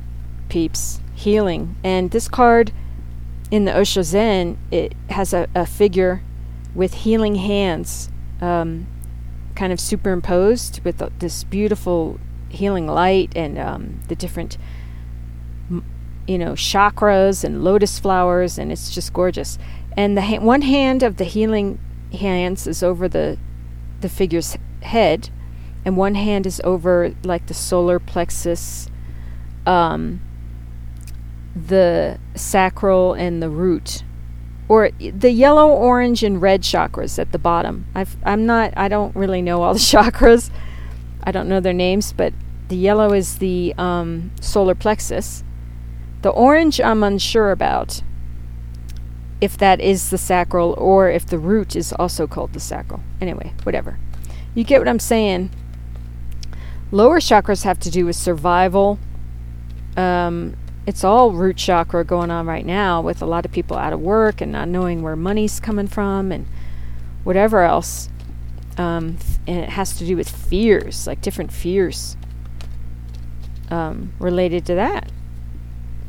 peeps. 0.47 1.01
Healing. 1.15 1.75
And 1.83 2.11
this 2.11 2.27
card 2.27 2.71
in 3.51 3.65
the 3.65 3.77
Osho 3.77 4.01
Zen, 4.01 4.57
it 4.71 4.93
has 5.09 5.33
a, 5.33 5.47
a 5.55 5.65
figure 5.65 6.21
with 6.75 6.93
healing 6.93 7.35
hands 7.35 8.09
um, 8.41 8.87
kind 9.55 9.73
of 9.73 9.79
superimposed 9.79 10.83
with 10.83 11.01
this 11.19 11.43
beautiful 11.43 12.19
healing 12.49 12.87
light 12.87 13.31
and 13.35 13.57
um, 13.57 13.99
the 14.07 14.15
different 14.15 14.57
you 16.27 16.37
know, 16.37 16.51
chakras 16.53 17.43
and 17.43 17.63
lotus 17.63 17.97
flowers, 17.97 18.57
and 18.57 18.71
it's 18.71 18.93
just 18.93 19.13
gorgeous. 19.13 19.57
And 19.95 20.15
the 20.15 20.21
ha- 20.21 20.39
one 20.39 20.61
hand 20.61 21.01
of 21.01 21.17
the 21.17 21.23
healing 21.23 21.79
hands 22.13 22.67
is 22.67 22.83
over 22.83 23.07
the 23.07 23.37
the 24.01 24.09
figure's 24.09 24.57
head, 24.81 25.29
and 25.85 25.97
one 25.97 26.15
hand 26.15 26.45
is 26.45 26.61
over 26.63 27.15
like 27.23 27.47
the 27.47 27.53
solar 27.53 27.97
plexus, 27.97 28.89
um, 29.65 30.21
the 31.65 32.19
sacral, 32.35 33.13
and 33.13 33.41
the 33.41 33.49
root, 33.49 34.03
or 34.67 34.91
the 34.99 35.31
yellow, 35.31 35.69
orange, 35.69 36.23
and 36.23 36.41
red 36.41 36.61
chakras 36.61 37.17
at 37.17 37.31
the 37.31 37.39
bottom. 37.39 37.85
I've, 37.95 38.17
I'm 38.23 38.45
not. 38.45 38.73
I 38.77 38.87
don't 38.87 39.15
really 39.15 39.41
know 39.41 39.63
all 39.63 39.73
the 39.73 39.79
chakras. 39.93 40.49
I 41.23 41.31
don't 41.31 41.49
know 41.49 41.59
their 41.59 41.73
names, 41.73 42.13
but 42.13 42.33
the 42.67 42.77
yellow 42.77 43.13
is 43.13 43.39
the 43.39 43.73
um, 43.77 44.31
solar 44.41 44.75
plexus 44.75 45.43
the 46.21 46.29
orange 46.29 46.81
I'm 46.81 47.03
unsure 47.03 47.51
about 47.51 48.01
if 49.39 49.57
that 49.57 49.79
is 49.79 50.09
the 50.09 50.17
sacral 50.17 50.73
or 50.77 51.09
if 51.09 51.25
the 51.25 51.37
root 51.37 51.75
is 51.75 51.93
also 51.93 52.25
called 52.25 52.53
the 52.53 52.59
sacral. 52.59 53.01
Anyway, 53.21 53.53
whatever. 53.63 53.99
You 54.55 54.63
get 54.63 54.79
what 54.79 54.87
I'm 54.87 54.99
saying? 54.99 55.51
Lower 56.91 57.19
chakras 57.19 57.63
have 57.63 57.79
to 57.81 57.91
do 57.91 58.05
with 58.05 58.15
survival. 58.15 58.97
Um, 59.95 60.57
it's 60.87 61.03
all 61.03 61.31
root 61.31 61.57
chakra 61.57 62.05
going 62.05 62.31
on 62.31 62.47
right 62.47 62.65
now 62.65 63.01
with 63.01 63.21
a 63.21 63.25
lot 63.25 63.45
of 63.45 63.51
people 63.51 63.75
out 63.75 63.91
of 63.91 63.99
work 63.99 64.39
and 64.39 64.53
not 64.53 64.69
knowing 64.69 65.01
where 65.01 65.17
money's 65.17 65.59
coming 65.59 65.85
from 65.85 66.31
and 66.31 66.47
whatever 67.25 67.61
else. 67.61 68.09
Um, 68.77 69.17
and 69.45 69.59
it 69.59 69.69
has 69.69 69.97
to 69.97 70.05
do 70.05 70.15
with 70.15 70.29
fears, 70.29 71.05
like 71.05 71.21
different 71.21 71.51
fears 71.51 72.15
um, 73.69 74.13
related 74.17 74.65
to 74.67 74.75
that. 74.75 75.11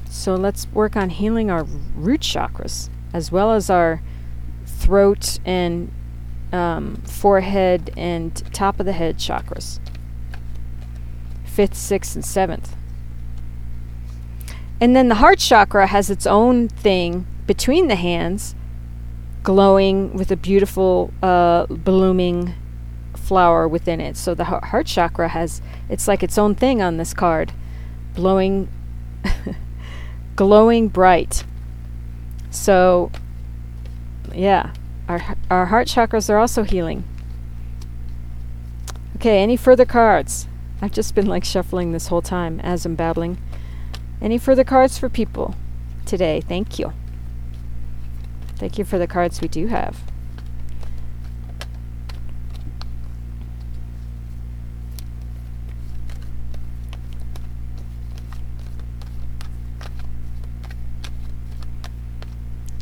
So 0.09 0.37
let's 0.37 0.71
work 0.71 0.95
on 0.95 1.11
healing 1.11 1.51
our 1.51 1.65
root 1.65 2.21
chakras 2.21 2.89
as 3.13 3.33
well 3.33 3.53
as 3.53 3.69
our 3.69 4.01
throat 4.65 5.41
and 5.45 5.91
um, 6.53 7.03
forehead 7.05 7.91
and 7.97 8.37
top 8.55 8.79
of 8.79 8.87
the 8.87 8.93
head 8.93 9.19
chakras. 9.19 9.81
Fifth, 11.45 11.75
sixth, 11.75 12.15
and 12.15 12.25
seventh. 12.25 12.78
And 14.81 14.95
then 14.95 15.09
the 15.09 15.17
heart 15.17 15.39
chakra 15.39 15.87
has 15.87 16.11
its 16.11 16.27
own 16.27 16.69
thing 16.69 17.27
between 17.47 17.89
the 17.89 17.97
hands, 17.97 18.55
glowing 19.43 20.13
with 20.15 20.31
a 20.31 20.37
beautiful 20.37 21.13
uh, 21.23 21.67
blooming 21.67 22.55
flower 23.15 23.67
within 23.67 24.01
it. 24.01 24.17
So 24.17 24.35
the 24.35 24.45
heart 24.45 24.87
chakra 24.87 25.29
has, 25.29 25.61
it's 25.89 26.07
like 26.07 26.23
its 26.23 26.39
own 26.39 26.55
thing 26.55 26.81
on 26.81 26.97
this 26.97 27.13
card, 27.13 27.53
blowing. 28.15 28.69
glowing 30.37 30.87
bright. 30.87 31.45
So, 32.51 33.11
yeah, 34.33 34.73
our, 35.09 35.37
our 35.51 35.67
heart 35.67 35.89
chakras 35.89 36.31
are 36.31 36.39
also 36.39 36.63
healing. 36.63 37.03
Okay, 39.17 39.43
any 39.43 39.57
further 39.57 39.85
cards? 39.85 40.47
I've 40.81 40.93
just 40.93 41.17
been 41.17 41.27
like 41.27 41.45
shuffling 41.45 41.91
this 41.91 42.07
whole 42.07 42.23
time 42.23 42.61
as 42.61 42.87
I'm 42.87 42.95
battling. 42.95 43.39
Any 44.21 44.39
further 44.39 44.65
cards 44.65 44.99
for 44.99 45.09
people 45.09 45.55
today? 46.05 46.41
Thank 46.41 46.79
you. 46.79 46.93
Thank 48.57 48.79
you 48.79 48.85
for 48.85 48.99
the 48.99 49.07
cards 49.07 49.41
we 49.41 49.49
do 49.49 49.69
have. 49.69 50.01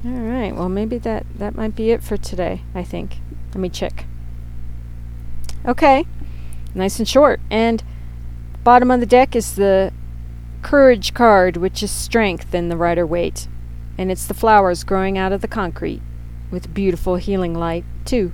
All 0.05 0.13
right. 0.13 0.55
Well, 0.55 0.69
maybe 0.69 0.99
that 0.99 1.27
that 1.37 1.55
might 1.55 1.75
be 1.75 1.91
it 1.91 2.03
for 2.03 2.17
today. 2.17 2.63
I 2.75 2.85
think. 2.85 3.19
Let 3.49 3.61
me 3.61 3.69
check. 3.69 4.07
Okay. 5.67 6.07
Nice 6.75 6.99
and 6.99 7.09
short. 7.09 7.41
And 7.51 7.83
bottom 8.65 8.91
of 8.91 9.01
the 9.01 9.07
deck 9.07 9.37
is 9.37 9.57
the 9.57 9.93
courage 10.67 11.15
card, 11.15 11.57
which 11.57 11.81
is 11.81 11.93
strength 11.93 12.53
and 12.53 12.69
the 12.69 12.77
rider 12.77 13.07
waite, 13.07 13.47
and 13.97 14.11
it's 14.11 14.27
the 14.27 14.35
flowers 14.35 14.83
growing 14.83 15.17
out 15.17 15.31
of 15.31 15.41
the 15.41 15.47
concrete 15.47 16.03
with 16.51 16.75
beautiful 16.75 17.15
healing 17.15 17.55
light 17.55 17.85
too. 18.05 18.33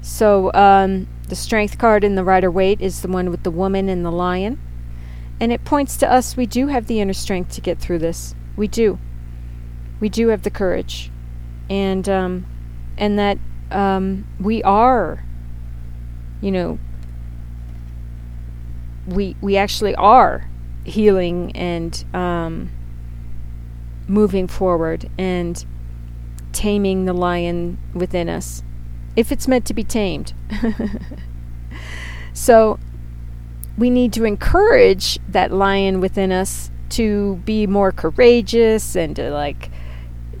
So 0.00 0.52
um, 0.52 1.06
the 1.28 1.36
strength 1.36 1.78
card 1.78 2.02
in 2.02 2.16
the 2.16 2.24
rider 2.24 2.50
waite 2.50 2.80
is 2.80 3.02
the 3.02 3.08
one 3.08 3.30
with 3.30 3.44
the 3.44 3.52
woman 3.52 3.88
and 3.88 4.04
the 4.04 4.10
lion, 4.10 4.58
and 5.38 5.52
it 5.52 5.64
points 5.64 5.96
to 5.98 6.10
us. 6.10 6.36
We 6.36 6.44
do 6.44 6.66
have 6.66 6.88
the 6.88 6.98
inner 7.00 7.12
strength 7.12 7.54
to 7.54 7.60
get 7.60 7.78
through 7.78 8.00
this. 8.00 8.34
We 8.56 8.66
do 8.66 8.98
we 10.00 10.08
do 10.08 10.26
have 10.28 10.42
the 10.42 10.50
courage, 10.50 11.12
and 11.70 12.08
um, 12.08 12.46
and 12.98 13.16
that 13.20 13.38
um, 13.70 14.26
we 14.40 14.60
are, 14.64 15.24
you 16.40 16.50
know, 16.50 16.80
we 19.06 19.36
we 19.40 19.56
actually 19.56 19.94
are 19.94 20.48
healing 20.84 21.52
and 21.56 22.04
um, 22.14 22.70
moving 24.08 24.48
forward 24.48 25.10
and 25.18 25.64
taming 26.52 27.04
the 27.04 27.12
lion 27.12 27.78
within 27.94 28.28
us, 28.28 28.62
if 29.16 29.32
it's 29.32 29.48
meant 29.48 29.64
to 29.66 29.74
be 29.74 29.84
tamed. 29.84 30.34
so 32.32 32.78
we 33.78 33.90
need 33.90 34.12
to 34.12 34.24
encourage 34.24 35.18
that 35.28 35.52
lion 35.52 36.00
within 36.00 36.30
us 36.30 36.70
to 36.90 37.36
be 37.44 37.66
more 37.66 37.90
courageous 37.90 38.94
and 38.94 39.16
to 39.16 39.30
like 39.30 39.70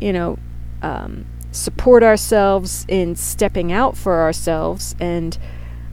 you 0.02 0.12
know, 0.12 0.36
um, 0.82 1.24
support 1.52 2.02
ourselves 2.02 2.84
in 2.88 3.14
stepping 3.14 3.70
out 3.70 3.96
for 3.96 4.20
ourselves 4.20 4.96
and 4.98 5.38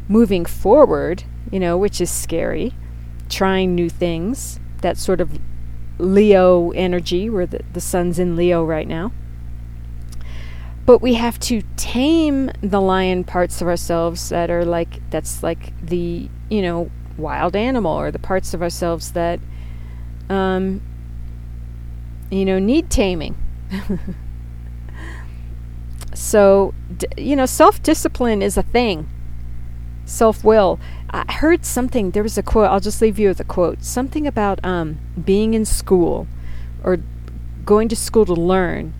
moving 0.07 0.45
forward, 0.45 1.23
you 1.51 1.59
know, 1.59 1.77
which 1.77 2.01
is 2.01 2.09
scary, 2.09 2.73
trying 3.29 3.75
new 3.75 3.89
things, 3.89 4.59
that 4.81 4.97
sort 4.97 5.21
of 5.21 5.39
Leo 5.97 6.71
energy, 6.71 7.29
where 7.29 7.45
the, 7.45 7.61
the 7.73 7.81
sun's 7.81 8.19
in 8.19 8.35
Leo 8.35 8.63
right 8.63 8.87
now. 8.87 9.11
But 10.85 11.01
we 11.01 11.15
have 11.15 11.39
to 11.41 11.61
tame 11.77 12.51
the 12.61 12.81
lion 12.81 13.23
parts 13.23 13.61
of 13.61 13.67
ourselves 13.67 14.29
that 14.29 14.49
are 14.49 14.65
like, 14.65 15.07
that's 15.11 15.43
like 15.43 15.73
the, 15.85 16.29
you 16.49 16.61
know, 16.61 16.89
wild 17.17 17.55
animal 17.55 17.91
or 17.91 18.11
the 18.11 18.19
parts 18.19 18.53
of 18.53 18.61
ourselves 18.61 19.11
that, 19.11 19.39
um, 20.29 20.81
you 22.31 22.45
know, 22.45 22.59
need 22.59 22.89
taming 22.89 23.35
so, 26.13 26.73
d- 26.95 27.07
you 27.17 27.35
know, 27.35 27.45
self 27.45 27.81
discipline 27.83 28.41
is 28.41 28.57
a 28.57 28.63
thing. 28.63 29.07
Self 30.09 30.43
will. 30.43 30.79
I 31.11 31.31
heard 31.31 31.65
something, 31.65 32.11
there 32.11 32.23
was 32.23 32.37
a 32.37 32.43
quote, 32.43 32.69
I'll 32.69 32.79
just 32.79 33.01
leave 33.01 33.19
you 33.19 33.29
with 33.29 33.39
a 33.39 33.43
quote. 33.43 33.83
Something 33.83 34.27
about 34.27 34.63
um, 34.65 34.99
being 35.23 35.53
in 35.53 35.65
school 35.65 36.27
or 36.83 36.99
going 37.65 37.87
to 37.89 37.95
school 37.95 38.25
to 38.25 38.33
learn. 38.33 38.93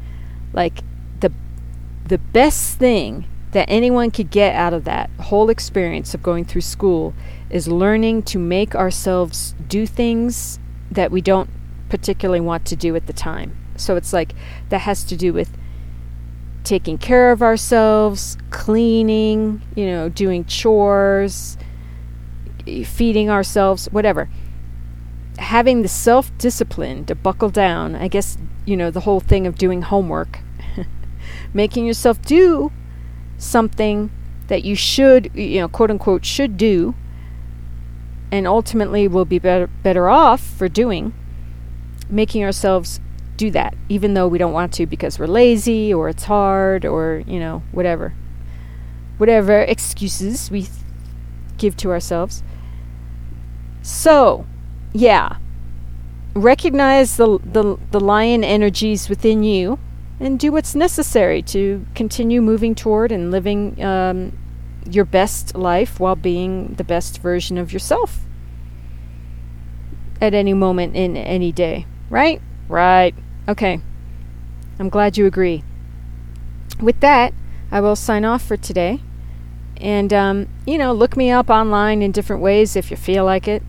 Like, 0.53 0.79
the, 1.19 1.31
the 2.05 2.17
best 2.17 2.77
thing 2.77 3.25
that 3.51 3.65
anyone 3.69 4.11
could 4.11 4.29
get 4.29 4.55
out 4.55 4.73
of 4.73 4.83
that 4.85 5.09
whole 5.19 5.49
experience 5.49 6.13
of 6.13 6.21
going 6.21 6.45
through 6.45 6.61
school 6.61 7.13
is 7.49 7.67
learning 7.67 8.23
to 8.23 8.37
make 8.37 8.75
ourselves 8.75 9.55
do 9.67 9.87
things 9.87 10.59
that 10.91 11.11
we 11.11 11.21
don't 11.21 11.49
particularly 11.89 12.39
want 12.39 12.65
to 12.65 12.75
do 12.75 12.95
at 12.95 13.07
the 13.07 13.13
time 13.13 13.57
So 13.75 13.95
it's 13.95 14.13
like 14.13 14.33
that 14.69 14.79
has 14.79 15.03
to 15.05 15.17
do 15.17 15.33
with 15.33 15.57
taking 16.63 16.97
care 16.97 17.31
of 17.31 17.41
ourselves, 17.41 18.37
cleaning, 18.49 19.61
you 19.75 19.85
know, 19.85 20.09
doing 20.09 20.45
chores, 20.45 21.57
feeding 22.85 23.29
ourselves, 23.29 23.87
whatever. 23.87 24.29
Having 25.37 25.81
the 25.81 25.87
self 25.87 26.35
discipline 26.37 27.05
to 27.05 27.15
buckle 27.15 27.49
down, 27.49 27.95
I 27.95 28.07
guess, 28.07 28.37
you 28.65 28.75
know, 28.75 28.91
the 28.91 29.01
whole 29.01 29.19
thing 29.19 29.47
of 29.47 29.57
doing 29.57 29.83
homework, 29.83 30.39
making 31.53 31.85
yourself 31.85 32.21
do 32.21 32.71
something 33.37 34.11
that 34.47 34.63
you 34.63 34.75
should, 34.75 35.31
you 35.33 35.61
know, 35.61 35.67
quote 35.67 35.91
unquote, 35.91 36.25
should 36.25 36.57
do, 36.57 36.93
and 38.31 38.45
ultimately 38.45 39.07
will 39.07 39.25
be 39.25 39.39
better, 39.39 39.67
better 39.67 40.09
off 40.09 40.41
for 40.41 40.67
doing, 40.67 41.13
making 42.09 42.43
ourselves 42.43 42.99
do 43.39 43.49
that, 43.51 43.73
even 43.87 44.13
though 44.13 44.27
we 44.27 44.37
don't 44.37 44.51
want 44.51 44.73
to 44.73 44.85
because 44.85 45.17
we're 45.17 45.25
lazy 45.25 45.93
or 45.93 46.09
it's 46.09 46.25
hard 46.25 46.85
or, 46.85 47.23
you 47.25 47.39
know, 47.39 47.63
whatever. 47.71 48.13
Whatever 49.17 49.61
excuses 49.61 50.51
we 50.51 50.63
th- 50.63 50.73
give 51.57 51.77
to 51.77 51.89
ourselves. 51.89 52.43
So, 53.81 54.45
yeah. 54.91 55.37
Recognize 56.35 57.15
the, 57.15 57.39
the, 57.39 57.77
the 57.91 57.99
lion 57.99 58.43
energies 58.43 59.07
within 59.07 59.41
you 59.43 59.79
and 60.19 60.37
do 60.37 60.51
what's 60.51 60.75
necessary 60.75 61.41
to 61.41 61.85
continue 61.95 62.41
moving 62.41 62.75
toward 62.75 63.09
and 63.09 63.31
living 63.31 63.81
um, 63.81 64.37
your 64.89 65.05
best 65.05 65.55
life 65.55 65.97
while 65.97 66.17
being 66.17 66.73
the 66.73 66.83
best 66.83 67.19
version 67.19 67.57
of 67.57 67.71
yourself 67.71 68.19
at 70.19 70.33
any 70.33 70.53
moment 70.53 70.97
in 70.97 71.15
any 71.15 71.53
day. 71.53 71.85
Right? 72.09 72.41
Right. 72.67 73.15
Okay. 73.49 73.81
I'm 74.79 74.89
glad 74.89 75.17
you 75.17 75.25
agree. 75.25 75.63
With 76.79 76.99
that, 76.99 77.33
I 77.71 77.81
will 77.81 77.95
sign 77.95 78.23
off 78.23 78.43
for 78.45 78.55
today. 78.55 79.01
And, 79.77 80.13
um, 80.13 80.47
you 80.67 80.77
know, 80.77 80.93
look 80.93 81.17
me 81.17 81.31
up 81.31 81.49
online 81.49 82.03
in 82.03 82.11
different 82.11 82.43
ways 82.43 82.75
if 82.75 82.91
you 82.91 82.97
feel 82.97 83.25
like 83.25 83.47
it. 83.47 83.63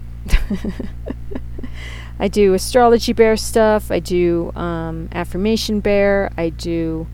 I 2.19 2.29
do 2.29 2.53
astrology 2.53 3.15
bear 3.15 3.39
stuff. 3.39 3.91
I 3.91 4.01
do 4.01 4.53
um, 4.55 5.09
affirmation 5.13 5.81
bear. 5.81 6.31
I 6.37 6.51
do. 6.51 7.07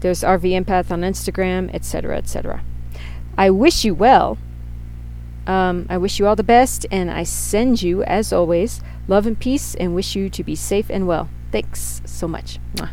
There's 0.00 0.20
RV 0.20 0.42
Empath 0.42 0.90
on 0.90 1.00
Instagram, 1.00 1.74
etc., 1.74 2.18
etc. 2.18 2.62
I 3.38 3.48
wish 3.48 3.86
you 3.86 3.94
well. 3.94 4.36
Um, 5.46 5.86
I 5.88 5.96
wish 5.96 6.18
you 6.18 6.26
all 6.26 6.36
the 6.36 6.42
best, 6.42 6.84
and 6.90 7.10
I 7.10 7.22
send 7.22 7.80
you, 7.80 8.02
as 8.02 8.34
always, 8.34 8.82
love 9.08 9.26
and 9.26 9.38
peace, 9.38 9.74
and 9.76 9.94
wish 9.94 10.14
you 10.14 10.28
to 10.28 10.44
be 10.44 10.54
safe 10.54 10.90
and 10.90 11.06
well. 11.06 11.30
Thanks 11.50 12.02
so 12.04 12.28
much. 12.28 12.58
Mwah. 12.74 12.90